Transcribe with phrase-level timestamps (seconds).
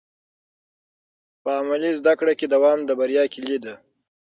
[1.43, 3.75] په عملي زده کړه کې دوام د بریا کلید دی.